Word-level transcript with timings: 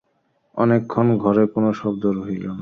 অনেকক্ষণ 0.57 1.07
ঘরে 1.23 1.43
কোনো 1.53 1.69
শব্দ 1.73 2.03
রহিল 2.17 2.45
না। 2.47 2.59